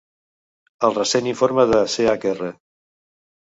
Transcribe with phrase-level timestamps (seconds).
[0.87, 2.49] El recent informe de Chr.